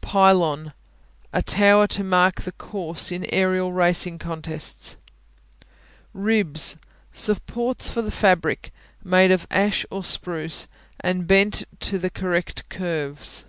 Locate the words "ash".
9.50-9.84